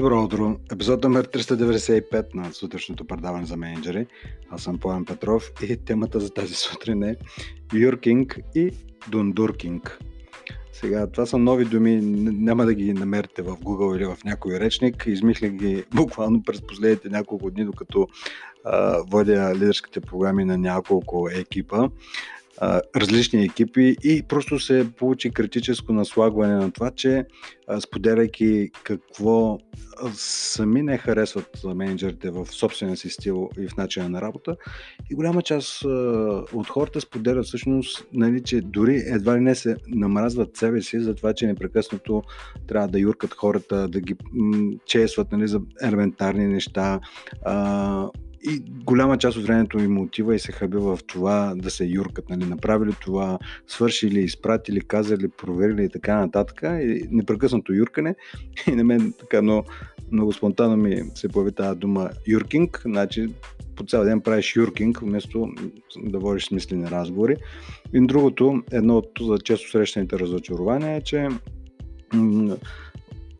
[0.00, 0.56] Добро утро!
[0.72, 4.06] Епизод номер 395 на сутрешното предаване за менеджери.
[4.50, 7.16] Аз съм Поян Петров и темата за тази сутрин е
[7.74, 8.70] Юркинг и
[9.08, 9.98] Дундуркинг.
[10.72, 15.04] Сега, това са нови думи, няма да ги намерите в Google или в някой речник.
[15.06, 18.08] Измислих ги буквално през последните няколко дни, докато
[18.64, 21.88] а, водя лидерските програми на няколко екипа
[22.96, 27.24] различни екипи и просто се получи критическо наслагване на това, че
[27.80, 29.58] споделяйки какво
[30.14, 34.56] сами не харесват менеджерите в собствения си стил и в начина на работа.
[35.10, 35.84] И голяма част
[36.52, 41.14] от хората споделят всъщност, нали, че дори едва ли не се намразват себе си за
[41.14, 42.22] това, че непрекъснато
[42.68, 44.16] трябва да юркат хората, да ги
[44.86, 47.00] чесват нали, за елементарни неща,
[48.42, 52.28] и голяма част от времето им отива и се хаби в това да се юркат,
[52.30, 56.62] нали, направили това, свършили, изпратили, казали, проверили и така нататък.
[56.62, 58.14] И непрекъснато юркане.
[58.68, 59.64] И на мен така много,
[60.12, 63.28] много спонтанно ми се появи тази дума юркинг, значи
[63.76, 65.48] по цял ден правиш юркинг, вместо
[66.04, 67.36] да водиш смислени разговори.
[67.94, 71.28] И другото, едно от често срещаните разочарования е, че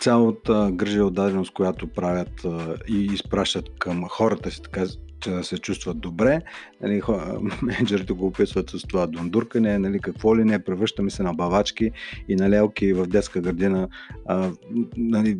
[0.00, 2.46] цялата грижа отдаденост, която правят
[2.88, 4.84] и изпращат към хората си, така
[5.20, 6.40] че да се чувстват добре.
[6.80, 7.02] Нали,
[7.62, 11.90] менеджерите го описват с това дундуркане, нали, какво ли не, превръщаме се на бавачки
[12.28, 13.88] и на лелки в детска градина.
[14.26, 14.50] А,
[14.96, 15.38] нали,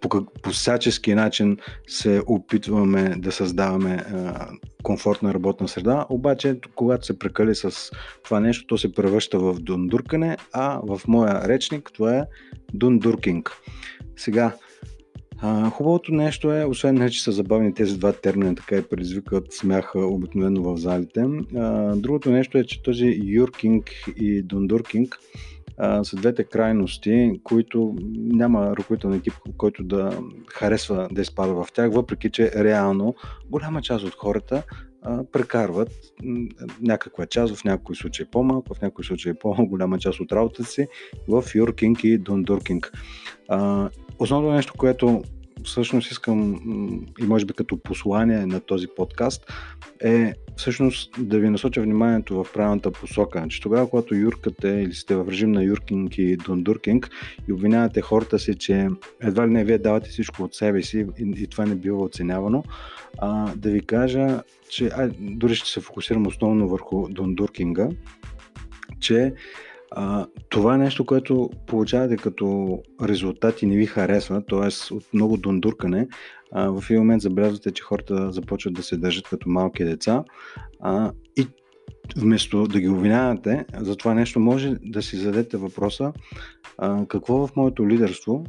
[0.00, 4.48] по, по, всячески начин се опитваме да създаваме а,
[4.82, 7.90] комфортна работна среда, обаче когато се прекали с
[8.24, 12.24] това нещо, то се превръща в дундуркане, а в моя речник това е
[12.74, 13.52] дундуркинг.
[14.16, 14.54] Сега,
[15.42, 19.52] а, хубавото нещо е, освен не, че са забавни тези два термина, така и предизвикат
[19.52, 21.24] смях обикновено в залите.
[21.56, 25.18] А, другото нещо е, че този юркинг и дундуркинг
[25.78, 31.92] а, са двете крайности, които няма ръководителен екип, който да харесва да изпада в тях,
[31.92, 33.14] въпреки че реално
[33.50, 34.62] голяма част от хората
[35.32, 35.90] прекарват
[36.80, 40.86] някаква част, в някои случаи по-малко, в някои случаи по-голяма част от работата си
[41.28, 42.92] в юркинг и дундуркинг.
[43.48, 45.22] А, основното нещо, което
[45.64, 46.60] всъщност искам
[47.20, 49.52] и може би като послание на този подкаст
[50.04, 53.46] е всъщност да ви насоча вниманието в правилната посока.
[53.48, 57.10] Че тогава, когато юркате или сте в режим на юркинг и дундуркинг
[57.48, 58.88] и обвинявате хората си, че
[59.22, 62.64] едва ли не вие давате всичко от себе си и, и това не бива оценявано,
[63.18, 67.88] а, да ви кажа, че а, дори ще се фокусирам основно върху дундуркинга,
[69.00, 69.34] че
[69.96, 74.94] а, това е нещо, което получавате като резултат и не ви харесва, т.е.
[74.94, 76.08] от много дундуркане,
[76.52, 80.24] а, в един момент забелязвате, че хората започват да се държат като малки деца
[80.80, 81.46] а, и
[82.16, 86.12] вместо да ги обвинявате за това нещо, може да си зададете въпроса
[86.78, 88.44] а, какво в моето лидерство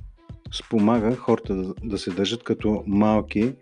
[0.54, 3.54] спомага хората да, да се държат като малки,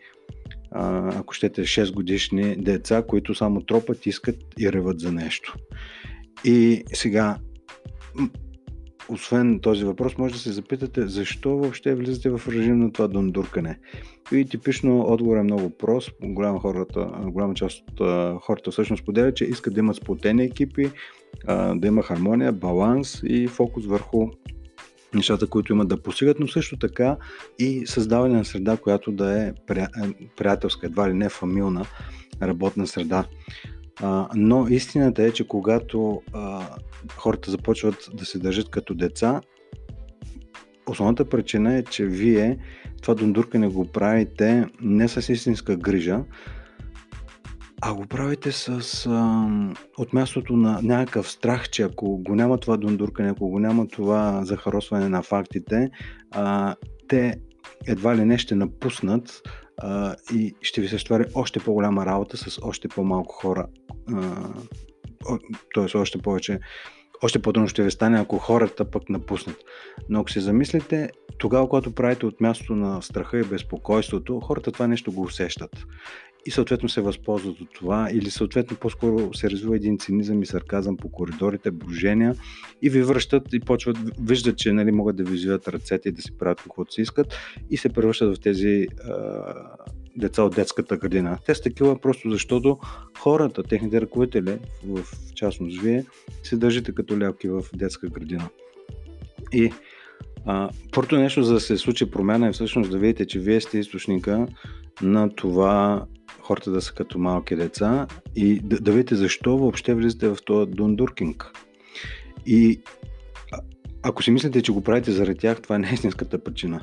[0.71, 5.55] а, ако щете 6 годишни деца, които само тропат, искат и реват за нещо.
[6.43, 7.37] И сега
[9.09, 13.79] освен този въпрос, може да се запитате защо въобще влизате в режим на това дундуркане.
[14.31, 16.11] И типично отговор е много прост.
[16.21, 17.99] Голяма, хората, голяма част от
[18.41, 20.91] хората всъщност поделят, че искат да имат сплотени екипи,
[21.75, 24.29] да има хармония, баланс и фокус върху
[25.13, 27.17] нещата, които имат да постигат, но също така
[27.59, 29.53] и създаване на среда, която да е
[30.37, 31.85] приятелска, едва ли не фамилна
[32.41, 33.25] работна среда.
[34.01, 36.61] А, но истината е, че когато а,
[37.17, 39.41] хората започват да се държат като деца,
[40.87, 42.57] основната причина е, че вие
[43.01, 46.23] това дундуркане го правите не с истинска грижа,
[47.81, 48.69] а го правите с
[49.09, 49.47] а,
[49.97, 54.45] от мястото на някакъв страх, че ако го няма това дундуркане, ако го няма това
[54.45, 55.89] захаросване на фактите,
[56.31, 56.75] а,
[57.07, 57.35] те
[57.87, 59.41] едва ли не ще напуснат
[59.77, 63.67] а, и ще ви се ствари още по-голяма работа с още по-малко хора.
[65.75, 65.97] Т.е.
[65.97, 66.59] още повече,
[67.23, 69.57] още по-трудно ще ви стане, ако хората пък напуснат.
[70.09, 74.87] Но ако се замислите, тогава, когато правите от мястото на страха и безпокойството, хората това
[74.87, 75.85] нещо го усещат
[76.45, 80.97] и съответно се възползват от това или съответно по-скоро се развива един цинизъм и сарказъм
[80.97, 82.35] по коридорите, брожения
[82.81, 86.21] и ви връщат и почват, виждат, че нали, могат да ви взиват ръцете и да
[86.21, 87.37] си правят каквото си искат
[87.69, 89.53] и се превръщат в тези а,
[90.17, 91.37] деца от детската градина.
[91.45, 92.79] Те са такива просто защото
[93.19, 94.99] хората, техните ръководители, в
[95.35, 96.05] частност вие,
[96.43, 98.49] се държите като лялки в детска градина.
[99.51, 99.71] И
[100.91, 104.47] първото нещо, за да се случи промяна е всъщност да видите, че вие сте източника
[105.01, 106.05] на това
[106.43, 110.71] хората да са като малки деца и да, да видите защо въобще влизате в този
[110.71, 111.51] дундуркинг.
[112.45, 112.81] И
[114.03, 116.81] ако си мислите, че го правите заради тях, това не е истинската причина.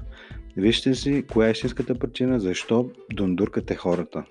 [0.56, 4.24] Вижте си коя е истинската причина, защо дундуркате хората.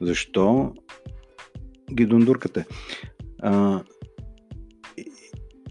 [0.00, 0.72] Защо
[1.94, 2.66] ги дундуркате.
[3.42, 3.82] А,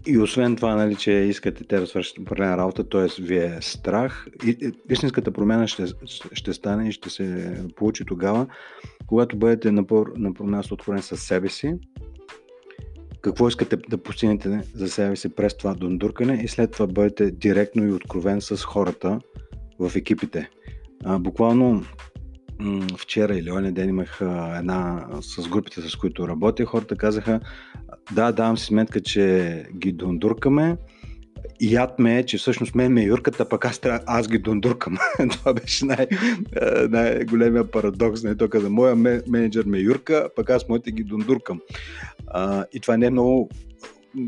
[0.06, 3.22] и освен това, нали, че искате те да свършат определена работа, т.е.
[3.22, 5.84] ви е страх, и, истинската промяна ще,
[6.32, 8.46] ще стане и ще се получи тогава,
[9.06, 9.84] когато бъдете на,
[10.16, 11.74] на промяна откровен с себе си,
[13.20, 17.86] какво искате да постигнете за себе си през това дундуркане и след това бъдете директно
[17.86, 19.20] и откровен с хората
[19.78, 20.50] в екипите.
[21.04, 21.84] А, буквално
[22.98, 24.18] вчера или оня ден имах
[24.58, 27.40] една с групите, с които работя, хората казаха,
[28.12, 30.76] да, давам си сметка, че ги дундуркаме,
[31.60, 34.96] яд ме е, че всъщност мен ме е юрката, пък аз, аз ги дундуркам.
[35.30, 36.06] Това беше най-
[36.88, 38.22] най-големия парадокс.
[38.22, 38.36] Не?
[38.36, 38.96] Той каза, моя
[39.28, 41.60] менеджер ме е юрка, пък аз моите ги дундуркам.
[42.26, 43.50] А, и това не е много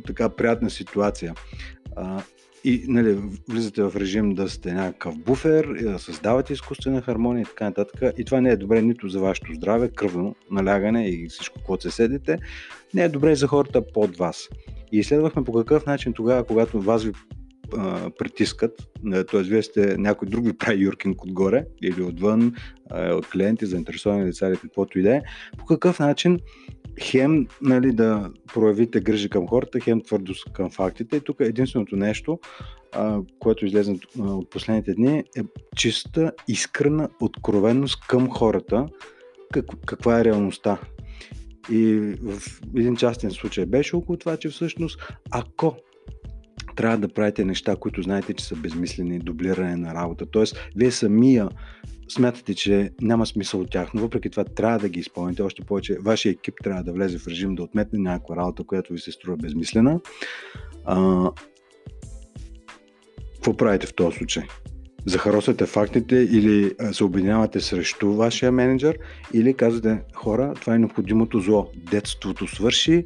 [0.06, 1.34] така приятна ситуация.
[2.64, 3.18] И нали,
[3.48, 8.12] влизате в режим да сте някакъв буфер, и да създавате изкуствена хармония и така нататък.
[8.18, 11.90] И това не е добре нито за вашето здраве, кръвно налягане и всичко, което се
[11.90, 12.38] седите.
[12.94, 14.48] Не е добре и за хората под вас.
[14.92, 17.12] И изследвахме по какъв начин тогава, когато вас ви
[17.76, 18.88] а, притискат,
[19.30, 19.42] т.е.
[19.42, 22.54] вие сте някой друг ви прави юркинг отгоре или отвън,
[22.90, 25.22] а, клиенти, заинтересовани лица или каквото и да е,
[25.58, 26.40] по какъв начин
[27.00, 31.16] хем нали, да проявите грижи към хората, хем твърдост към фактите.
[31.16, 32.38] И тук единственото нещо,
[32.92, 35.42] а, което излезе от последните дни, е
[35.76, 38.86] чиста, искрена откровенност към хората,
[39.52, 40.78] как, каква е реалността.
[41.70, 45.76] И в един частен случай беше около това, че всъщност ако
[46.76, 50.26] трябва да правите неща, които знаете, че са безмислени, дублиране на работа.
[50.26, 51.48] Тоест, вие самия
[52.08, 55.42] смятате, че няма смисъл от тях, но въпреки това трябва да ги изпълните.
[55.42, 58.98] Още повече, вашия екип трябва да влезе в режим да отметне някаква работа, която ви
[58.98, 60.00] се струва безмислена.
[60.84, 61.30] А,
[63.34, 64.42] какво правите в този случай?
[65.06, 68.98] Захаросвате фактите или се обединявате срещу вашия менеджер
[69.34, 71.70] или казвате хора, това е необходимото зло.
[71.90, 73.04] Детството свърши,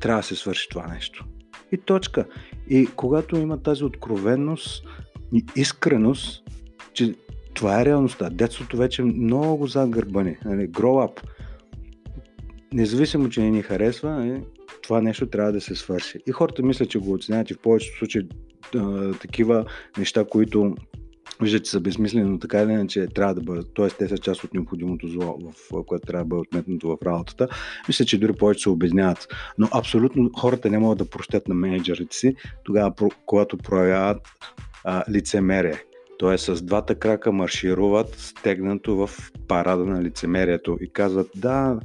[0.00, 1.24] трябва да се свърши това нещо.
[1.72, 2.24] И точка.
[2.68, 4.84] И когато има тази откровенност
[5.32, 6.44] и искреност,
[6.92, 7.14] че
[7.54, 8.30] това е реалността.
[8.30, 10.36] Детството вече е много зад гърба ни.
[10.44, 10.68] Нали?
[10.68, 11.20] Grow up.
[12.72, 14.42] Независимо, че не ни харесва, нали?
[14.82, 16.18] това нещо трябва да се свърши.
[16.26, 18.28] И хората мислят, че го оценяват и в повечето случаи
[19.20, 19.64] такива
[19.98, 20.74] неща, които
[21.42, 23.88] виждат, че са безмислени, но така или иначе трябва да бъдат, т.е.
[23.88, 25.38] те са част от необходимото зло,
[25.70, 27.48] в което трябва да бъде отметнато в работата.
[27.88, 29.28] Мисля, че дори повече се обедняват.
[29.58, 32.92] Но абсолютно хората не могат да прощат на менеджерите си, тогава,
[33.26, 34.28] когато проявяват
[34.84, 35.82] а, лицемерие.
[36.18, 36.38] Т.е.
[36.38, 39.10] с двата крака маршируват стегнато в
[39.48, 41.80] парада на лицемерието и казват да,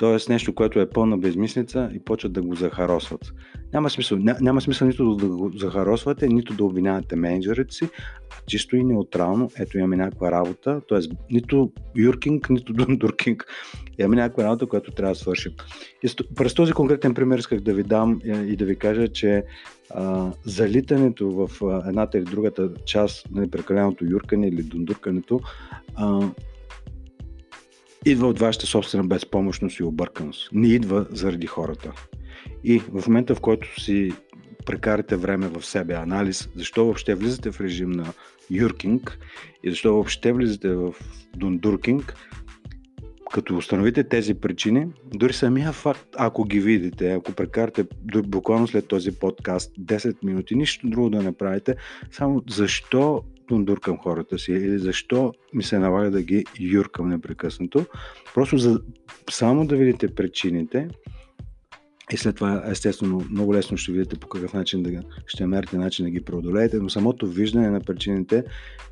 [0.00, 3.32] Тоест нещо, което е пълна безмислица и почват да го захаросват.
[3.72, 7.88] Няма смисъл, ня, няма смисъл нито да го захаросвате, нито да обвинявате менеджерите си,
[8.46, 10.98] чисто и неутрално, ето имаме някаква работа, т.е.
[11.30, 13.46] нито юркинг, нито дундуркинг,
[13.98, 15.52] имаме някаква работа, която трябва да свършим.
[16.02, 19.44] И през този конкретен пример исках да ви дам е, и да ви кажа, че
[19.90, 21.50] а, залитането в
[21.88, 25.40] едната или другата част, нали, прекаленото юркане или дундуркането,
[25.94, 26.30] а,
[28.06, 30.48] идва от вашата собствена безпомощност и обърканост.
[30.52, 31.92] Не идва заради хората.
[32.64, 34.12] И в момента, в който си
[34.66, 38.12] прекарате време в себе анализ, защо въобще влизате в режим на
[38.50, 39.18] юркинг
[39.64, 40.94] и защо въобще влизате в
[41.36, 42.14] дундуркинг,
[43.32, 47.84] като установите тези причини, дори самия факт, ако ги видите, ако прекарате
[48.26, 51.76] буквално след този подкаст 10 минути, нищо друго да не правите,
[52.10, 57.86] само защо дундуркам хората си или защо ми се налага да ги юркам непрекъснато.
[58.34, 58.80] Просто за,
[59.30, 60.88] само да видите причините
[62.12, 66.04] и след това, естествено, много лесно ще видите по какъв начин да ще мерите начин
[66.04, 68.44] да ги преодолеете, но самото виждане на причините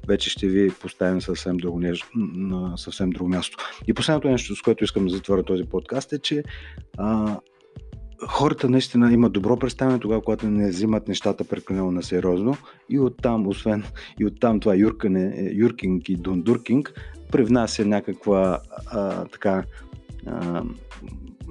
[0.08, 1.80] вече ще ви постави на съвсем друго,
[2.14, 3.56] на съвсем друго място.
[3.87, 6.44] И последното нещо, с което искам да затворя този подкаст е, че
[6.98, 7.37] а,
[8.26, 12.56] хората наистина имат добро представяне тогава, когато не взимат нещата прекалено на сериозно
[12.88, 13.84] и оттам, освен
[14.20, 16.92] и оттам това юркане, е, юркинг и дундуркинг,
[17.32, 19.64] привнася някаква а, така
[20.26, 20.62] а,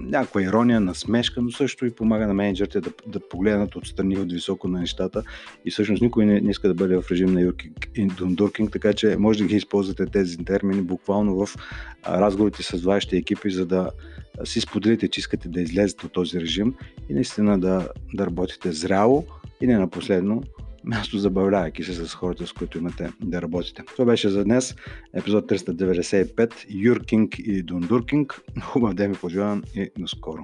[0.07, 4.67] някаква ирония, насмешка, но също и помага на менеджерите да, да погледнат отстрани от високо
[4.67, 5.23] на нещата.
[5.65, 8.93] И всъщност никой не, не иска да бъде в режим на юркинг и дундуркинг, така
[8.93, 11.55] че може да ги използвате тези термини буквално в
[12.07, 13.91] разговорите с вашите екипи, за да
[14.43, 16.75] си споделите, че искате да излезете от този режим
[17.09, 19.25] и наистина да, да работите зряло
[19.61, 20.43] и не на последно
[20.87, 23.83] място, забавлявайки се с хората, с които имате да работите.
[23.85, 24.75] Това беше за днес,
[25.13, 28.41] епизод 395, Юркинг и Дундуркинг.
[28.61, 30.43] Хубав ден ви пожелавам и наскоро.